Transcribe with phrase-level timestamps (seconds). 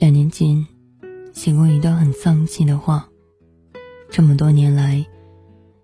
[0.00, 0.66] 两年前，
[1.34, 3.10] 写过一段很丧气的话。
[4.08, 5.04] 这么多年来，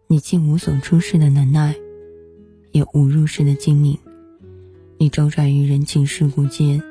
[0.07, 1.77] 你既无所出世的能耐，
[2.73, 3.99] 也无入世的精明。
[4.97, 6.83] 你周转于人情世故间，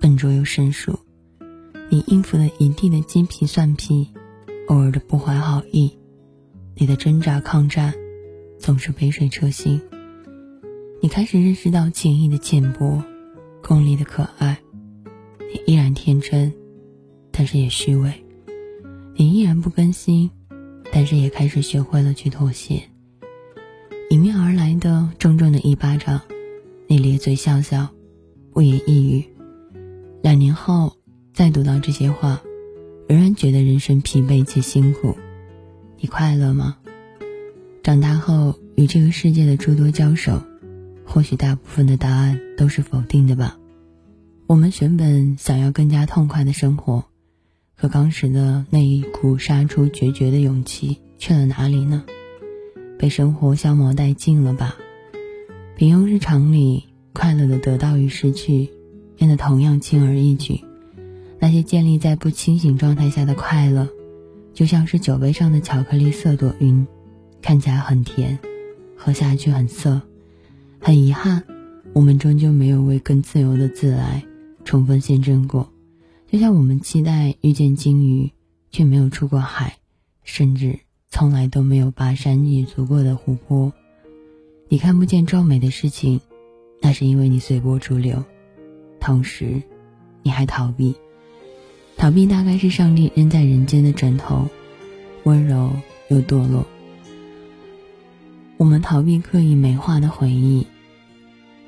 [0.00, 0.98] 笨拙又生疏。
[1.90, 4.08] 你应付了一地的鸡皮蒜皮，
[4.66, 5.96] 偶尔的不怀好意。
[6.74, 7.94] 你的挣扎抗战，
[8.58, 9.80] 总是杯水车薪。
[11.00, 13.00] 你开始认识到情谊的浅薄，
[13.62, 14.58] 功利的可爱。
[15.38, 16.52] 你依然天真，
[17.36, 18.24] 但是也虚伪。
[19.16, 20.30] 你依然不更新。
[20.92, 22.80] 但是也开始学会了去妥协。
[24.10, 26.20] 迎面而来的重重的一巴掌，
[26.86, 27.88] 你咧嘴笑笑，
[28.52, 29.24] 不言一语。
[30.22, 30.96] 两年后
[31.32, 32.40] 再读到这些话，
[33.08, 35.16] 仍然觉得人生疲惫且辛苦。
[35.98, 36.76] 你快乐吗？
[37.82, 40.40] 长大后与这个世界的诸多交手，
[41.04, 43.58] 或许大部分的答案都是否定的吧。
[44.46, 47.04] 我们原本想要更加痛快的生活。
[47.76, 52.04] 可当时的那一股杀出决绝的勇气去了哪里呢？
[52.98, 54.76] 被生活消磨殆尽了吧？
[55.76, 58.70] 平庸日常里快乐的得到与失去，
[59.16, 60.60] 变得同样轻而易举。
[61.40, 63.88] 那些建立在不清醒状态下的快乐，
[64.54, 66.86] 就像是酒杯上的巧克力色朵云，
[67.42, 68.38] 看起来很甜，
[68.96, 70.00] 喝下去很涩。
[70.80, 71.42] 很遗憾，
[71.92, 74.22] 我们终究没有为更自由的自来
[74.64, 75.68] 充分献真过。
[76.34, 78.32] 就像我们期待遇见鲸鱼，
[78.72, 79.78] 却没有出过海，
[80.24, 83.72] 甚至从来都没有跋山越足过的湖泊。
[84.68, 86.20] 你看不见壮美的事情，
[86.82, 88.24] 那是因为你随波逐流，
[88.98, 89.62] 同时，
[90.24, 90.96] 你还逃避。
[91.96, 94.48] 逃避大概是上帝扔在人间的枕头，
[95.22, 95.70] 温柔
[96.08, 96.66] 又堕落。
[98.56, 100.66] 我们逃避刻意美化的回忆，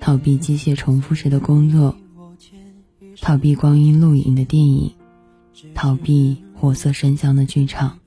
[0.01, 1.97] 逃避机械重复时的工作。
[3.20, 4.92] 逃避光阴录影的电影，
[5.75, 7.98] 逃避活色生香的剧场，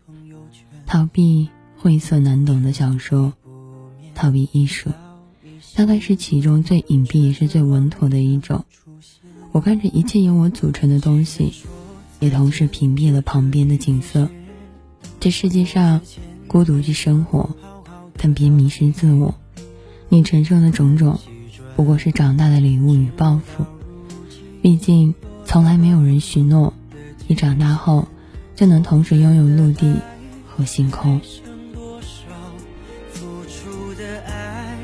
[0.86, 3.33] 逃避晦涩难懂的小说，
[4.16, 4.92] 逃避艺术，
[5.76, 8.66] 大概是其中最隐蔽也是最稳妥的一种。
[9.52, 11.54] 我看着一切由我组成的东西，
[12.20, 14.30] 也同时屏蔽了旁边的景色。
[15.20, 16.02] 这世界上，
[16.48, 17.50] 孤独去生活，
[18.16, 19.36] 但别迷失自我。
[20.08, 21.20] 你承受的种种，
[21.76, 23.66] 不过是长大的礼物与报复。
[24.61, 25.15] 毕竟，
[25.45, 26.73] 从来没有人许诺，
[27.27, 28.05] 你长大后
[28.55, 29.95] 就能同时拥有陆地
[30.45, 31.20] 和星空。
[33.14, 34.77] 付出的爱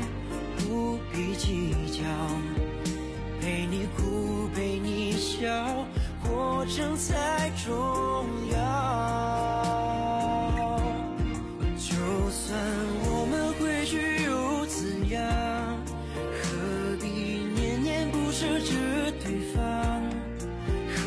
[0.58, 2.02] 不必计较
[3.40, 5.86] 陪你哭，陪你笑，
[6.26, 7.72] 过程才重
[8.50, 8.65] 要。
[18.38, 18.74] 失去
[19.24, 19.62] 对方，
[20.92, 20.98] 和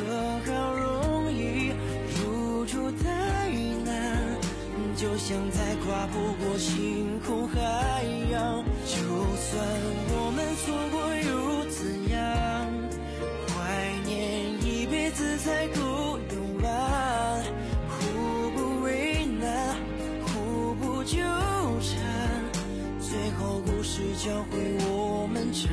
[0.47, 1.71] 好容易，
[2.07, 3.51] 付出太
[3.85, 4.17] 难，
[4.95, 7.59] 就像再跨不过星空海
[8.31, 8.97] 洋，就
[9.37, 9.63] 算
[10.09, 10.97] 我们错过
[11.29, 11.29] 又
[11.69, 12.19] 怎样？
[13.53, 13.55] 怀
[14.07, 17.43] 念一辈子才够用完，
[17.87, 19.75] 互不为难，
[20.25, 21.19] 互不纠
[21.79, 21.93] 缠，
[22.99, 24.57] 最后故事教会
[24.89, 25.69] 我们成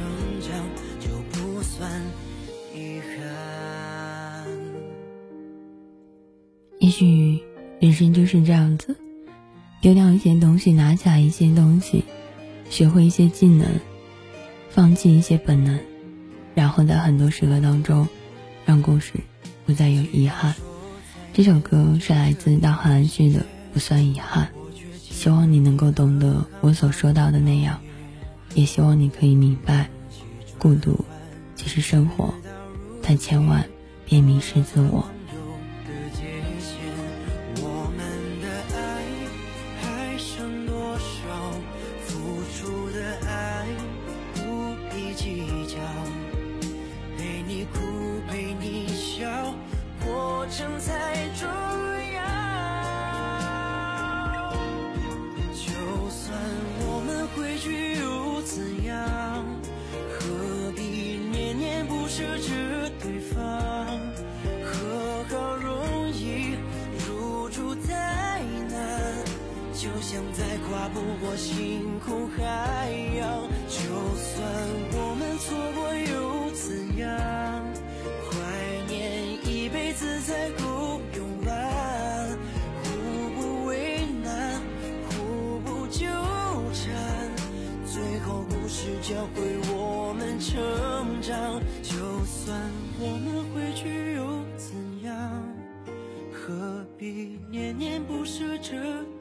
[6.86, 7.42] 也许
[7.80, 8.94] 人生就是这样子。
[9.80, 12.04] 丢掉一些东西，拿起来一些东西，
[12.70, 13.66] 学会一些技能，
[14.70, 15.80] 放弃一些本能，
[16.54, 18.06] 然后在很多时刻当中，
[18.64, 19.14] 让故事
[19.64, 20.54] 不再有遗憾。
[21.32, 23.40] 这首歌是来自大汉安旭的
[23.72, 24.48] 《不算遗憾》，
[25.12, 27.80] 希望你能够懂得我所说到的那样，
[28.54, 29.90] 也希望你可以明白，
[30.56, 31.04] 孤独
[31.56, 32.32] 即是生活，
[33.02, 33.66] 但千万
[34.04, 35.04] 别迷失自我。
[50.56, 51.46] 生才重
[52.14, 52.22] 要。
[55.52, 55.68] 就
[56.08, 56.32] 算
[56.80, 58.96] 我们回去又怎样？
[60.08, 62.48] 何必念念不舍着
[63.02, 63.36] 对方？
[64.64, 66.56] 和好容易，
[67.06, 69.12] 入住太难。
[69.74, 72.88] 就像再跨不过星空海
[73.18, 73.76] 洋，就
[74.16, 74.40] 算
[74.94, 77.45] 我们错过又怎样？
[89.36, 91.60] 为我们成长。
[91.82, 91.94] 就
[92.24, 92.60] 算
[92.98, 94.24] 我们回去又
[94.56, 95.12] 怎样？
[96.32, 98.72] 何必念念不舍着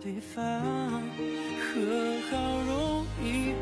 [0.02, 0.44] 对方。
[1.58, 1.82] 和
[2.30, 2.36] 好
[2.68, 3.54] 容易，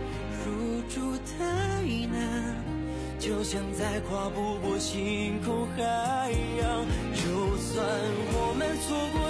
[0.44, 2.56] 入住太难，
[3.18, 6.86] 就像在跨不过星空海洋。
[7.16, 7.86] 就算
[8.34, 9.23] 我们错过。